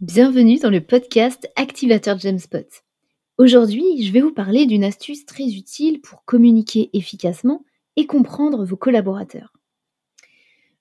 [0.00, 2.66] Bienvenue dans le podcast Activateur Jamspot.
[3.38, 8.76] Aujourd'hui, je vais vous parler d'une astuce très utile pour communiquer efficacement et comprendre vos
[8.76, 9.52] collaborateurs.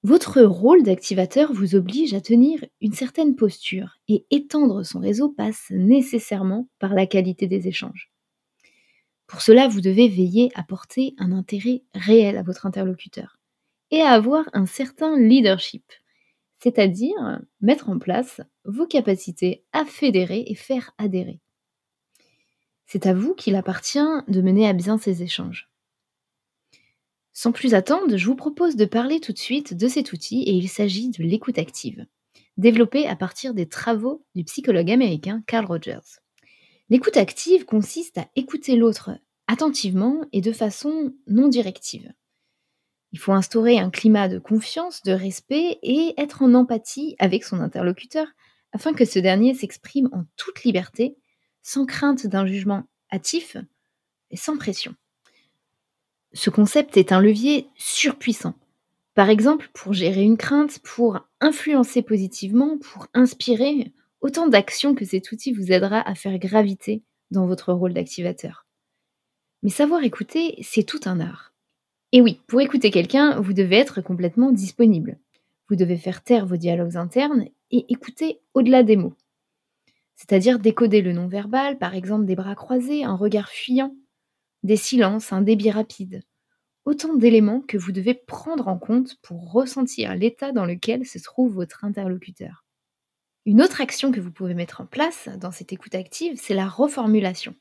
[0.01, 5.67] Votre rôle d'activateur vous oblige à tenir une certaine posture et étendre son réseau passe
[5.69, 8.11] nécessairement par la qualité des échanges.
[9.27, 13.37] Pour cela, vous devez veiller à porter un intérêt réel à votre interlocuteur
[13.91, 15.83] et à avoir un certain leadership
[16.63, 21.41] c'est-à-dire mettre en place vos capacités à fédérer et faire adhérer.
[22.85, 23.99] C'est à vous qu'il appartient
[24.29, 25.69] de mener à bien ces échanges.
[27.33, 30.53] Sans plus attendre, je vous propose de parler tout de suite de cet outil et
[30.53, 32.05] il s'agit de l'écoute active,
[32.55, 36.21] développé à partir des travaux du psychologue américain Carl Rogers.
[36.89, 39.11] L'écoute active consiste à écouter l'autre
[39.47, 42.13] attentivement et de façon non directive.
[43.13, 47.59] Il faut instaurer un climat de confiance, de respect et être en empathie avec son
[47.59, 48.27] interlocuteur
[48.73, 51.15] afin que ce dernier s'exprime en toute liberté,
[51.61, 53.55] sans crainte d'un jugement hâtif
[54.31, 54.95] et sans pression.
[56.33, 58.55] Ce concept est un levier surpuissant.
[59.13, 65.31] Par exemple, pour gérer une crainte, pour influencer positivement, pour inspirer, autant d'actions que cet
[65.31, 68.65] outil vous aidera à faire graviter dans votre rôle d'activateur.
[69.61, 71.52] Mais savoir écouter, c'est tout un art.
[72.15, 75.17] Et oui, pour écouter quelqu'un, vous devez être complètement disponible.
[75.67, 79.15] Vous devez faire taire vos dialogues internes et écouter au-delà des mots.
[80.15, 83.95] C'est-à-dire décoder le non-verbal, par exemple des bras croisés, un regard fuyant,
[84.61, 86.21] des silences, un débit rapide.
[86.85, 91.55] Autant d'éléments que vous devez prendre en compte pour ressentir l'état dans lequel se trouve
[91.55, 92.63] votre interlocuteur.
[93.47, 96.67] Une autre action que vous pouvez mettre en place dans cette écoute active, c'est la
[96.67, 97.55] reformulation.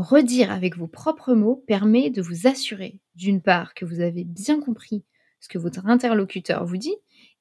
[0.00, 4.60] Redire avec vos propres mots permet de vous assurer, d'une part, que vous avez bien
[4.60, 5.02] compris
[5.40, 6.94] ce que votre interlocuteur vous dit,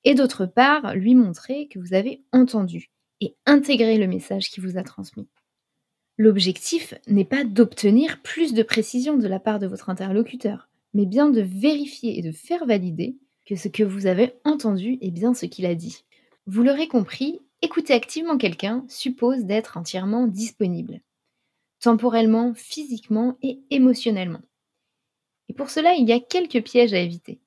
[0.03, 2.89] et d'autre part, lui montrer que vous avez entendu
[3.21, 5.27] et intégré le message qui vous a transmis.
[6.17, 11.29] L'objectif n'est pas d'obtenir plus de précision de la part de votre interlocuteur, mais bien
[11.29, 15.45] de vérifier et de faire valider que ce que vous avez entendu est bien ce
[15.45, 16.05] qu'il a dit.
[16.47, 21.01] Vous l'aurez compris, écouter activement quelqu'un suppose d'être entièrement disponible
[21.79, 24.41] temporellement, physiquement et émotionnellement.
[25.49, 27.39] Et pour cela, il y a quelques pièges à éviter.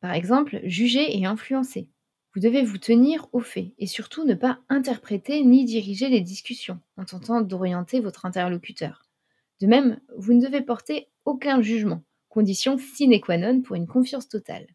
[0.00, 1.88] Par exemple, juger et influencer.
[2.34, 6.80] Vous devez vous tenir aux faits et surtout ne pas interpréter ni diriger les discussions
[6.96, 9.06] en tentant d'orienter votre interlocuteur.
[9.60, 14.28] De même, vous ne devez porter aucun jugement, condition sine qua non pour une confiance
[14.28, 14.66] totale.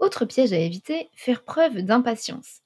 [0.00, 2.62] Autre piège à éviter, faire preuve d'impatience.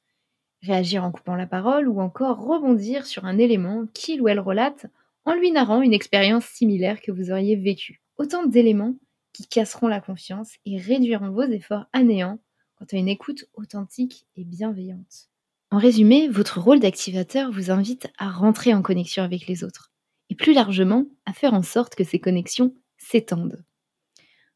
[0.63, 4.87] Réagir en coupant la parole ou encore rebondir sur un élément qu'il ou elle relate
[5.25, 8.03] en lui narrant une expérience similaire que vous auriez vécue.
[8.17, 8.97] Autant d'éléments
[9.33, 12.39] qui casseront la confiance et réduiront vos efforts à néant
[12.77, 15.29] quant à une écoute authentique et bienveillante.
[15.71, 19.93] En résumé, votre rôle d'activateur vous invite à rentrer en connexion avec les autres
[20.31, 23.65] et plus largement à faire en sorte que ces connexions s'étendent.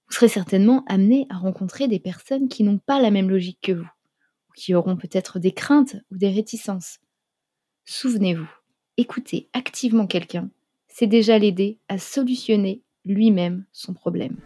[0.09, 3.73] Vous serez certainement amené à rencontrer des personnes qui n'ont pas la même logique que
[3.73, 3.91] vous,
[4.49, 6.99] ou qui auront peut-être des craintes ou des réticences.
[7.85, 8.49] Souvenez-vous,
[8.97, 10.51] écouter activement quelqu'un
[10.99, 14.37] c'est déjà l'aider à solutionner lui-même son problème.